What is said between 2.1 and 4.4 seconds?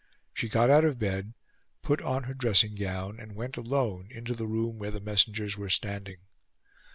her dressing gown, and went, alone, into